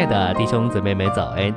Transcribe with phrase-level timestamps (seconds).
[0.00, 1.54] 亲爱的弟兄姊妹们早安！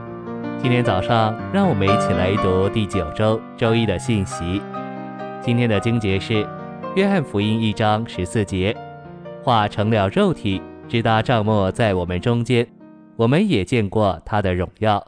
[0.62, 4.62] 今天早上，让我们一起来读第九周周一的信息。
[5.42, 6.44] 今天的经节是
[6.94, 8.76] 《约翰福音》一章十四节
[9.42, 12.68] ：“化成了肉体，直达帐幕在我们中间，
[13.16, 15.00] 我们也见过他的荣耀。”《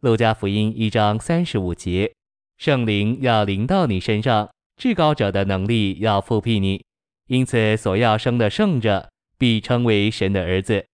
[0.00, 2.12] 路加福音》一章三十五节
[2.58, 6.84] ：“圣灵要临到你身上，至高者的能力要覆庇你，
[7.28, 10.84] 因此所要生的圣者必称为神的儿子。”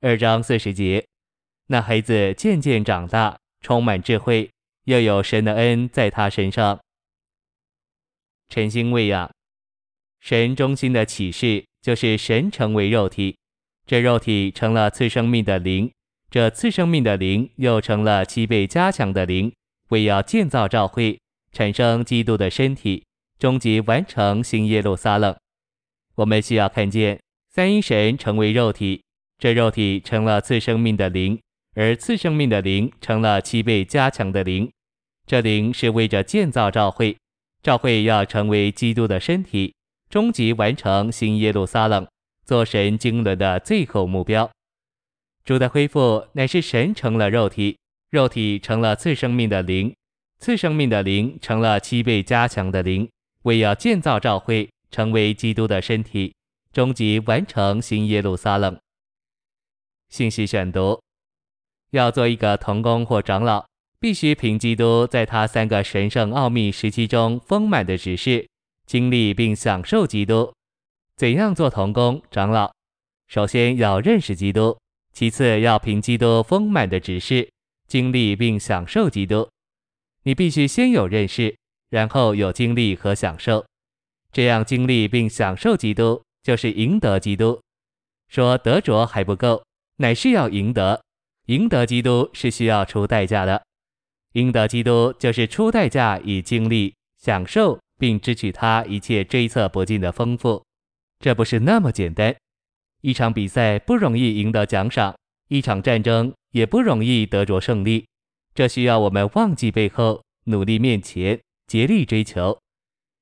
[0.00, 1.04] 二章四十节，
[1.66, 4.48] 那孩子渐渐长大，充满智慧，
[4.84, 6.78] 又有神的恩在他身上。
[8.48, 9.28] 晨星喂养，
[10.20, 13.36] 神中心的启示就是神成为肉体，
[13.86, 15.90] 这肉体成了次生命的灵，
[16.30, 19.52] 这次生命的灵又成了七倍加强的灵，
[19.88, 21.18] 为要建造教会，
[21.50, 23.04] 产生基督的身体，
[23.36, 25.36] 终极完成新耶路撒冷。
[26.14, 29.02] 我们需要看见三一神成为肉体。
[29.38, 31.40] 这肉体成了次生命的灵，
[31.76, 34.68] 而次生命的灵成了七倍加强的灵。
[35.26, 37.16] 这灵是为着建造教会，
[37.62, 39.74] 教会要成为基督的身体，
[40.10, 42.04] 终极完成新耶路撒冷，
[42.44, 44.50] 做神经纶的最后目标。
[45.44, 47.78] 主的恢复乃是神成了肉体，
[48.10, 49.94] 肉体成了次生命的灵，
[50.40, 53.08] 次生命的灵成了七倍加强的灵，
[53.44, 56.34] 为要建造教会，成为基督的身体，
[56.72, 58.76] 终极完成新耶路撒冷。
[60.08, 61.00] 信息选读：
[61.90, 63.66] 要做一个童工或长老，
[64.00, 68.48] 必须凭基督在他三个神圣奥秘时期中丰满的指示，
[68.86, 70.52] 经历并享受基督。
[71.16, 72.72] 怎样做童工、长老？
[73.26, 74.78] 首先要认识基督，
[75.12, 77.50] 其次要凭基督丰满的指示，
[77.86, 79.48] 经历并享受基督。
[80.22, 81.54] 你必须先有认识，
[81.90, 83.64] 然后有经历和享受。
[84.32, 87.60] 这样经历并享受基督，就是赢得基督。
[88.28, 89.62] 说得着还不够。
[89.98, 91.00] 乃是要赢得，
[91.46, 93.62] 赢得基督是需要出代价的。
[94.32, 100.62] 赢得基督就是出代价以经历、享受并支取他一切追测不尽的丰富。
[101.18, 102.34] 这不是那么简单。
[103.00, 105.16] 一场比赛不容易赢得奖赏，
[105.48, 108.06] 一场战争也不容易得着胜利。
[108.54, 112.58] 这需要我们忘记背后，努力面前，竭力追求。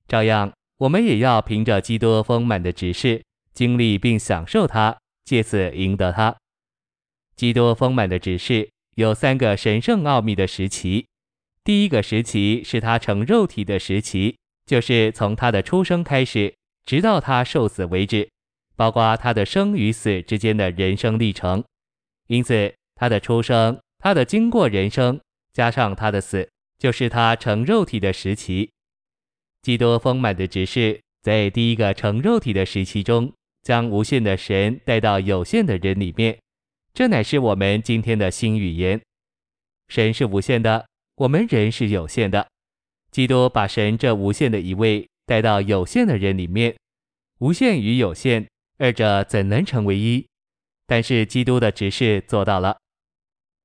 [0.08, 3.22] 照样，我们也要凭着基督丰满的指示，
[3.54, 6.36] 经历并享受他，借此赢得他。
[7.36, 11.06] 基督丰满的指示有三个神圣奥秘的时期。
[11.62, 16.54] 第一个时期是他成肉体的时期，就是从他的出生开始，
[16.86, 18.28] 直到他受死为止，
[18.74, 21.62] 包括他的生与死之间的人生历程。
[22.28, 25.20] 因此，他的出生、他的经过人生，
[25.52, 26.48] 加上他的死，
[26.78, 28.70] 就是他成肉体的时期。
[29.60, 33.32] 基督丰满的指示在第一个成肉体的时期中，
[33.62, 36.38] 将无限的神带到有限的人里面。
[36.96, 38.98] 这乃是我们今天的新语言。
[39.88, 42.48] 神是无限的，我们人是有限的。
[43.10, 46.74] 基督把神这无限的一位带到有限的人里面，
[47.40, 48.48] 无限与有限，
[48.78, 50.26] 二者怎能成为一？
[50.86, 52.78] 但是基督的指示做到了。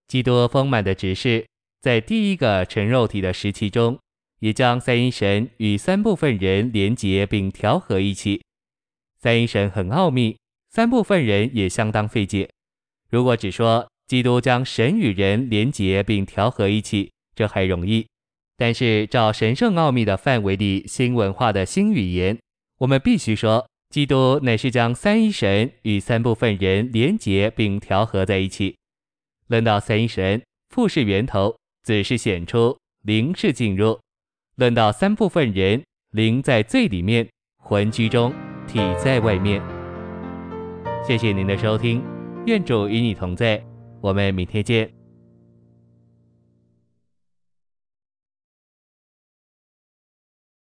[0.10, 1.48] 基督丰满的指示，
[1.80, 3.98] 在第一个成肉体的时期中，
[4.40, 8.44] 也将三一神与三部分人连结并调和一起。
[9.22, 10.38] 三一神很奥秘，
[10.70, 12.50] 三部分人也相当费解。
[13.12, 18.06] 如果只说基督将神与人连结并调和一起，这还容易；
[18.58, 22.38] 但是照神圣奥秘的范围里新文化的新语言，
[22.80, 28.76] 我们必须说，基督乃是将三一神与三部分人连结并调和在一起。
[29.48, 34.00] 论到三一神，父是源头，子是显出，灵是进入；
[34.56, 38.34] 论到三部分人，灵在最里面，魂居中，
[38.68, 39.62] 体在外面。
[41.06, 42.11] 谢谢您的收听。
[42.46, 43.64] 愿主与你同在，
[44.02, 45.01] 我们明天见。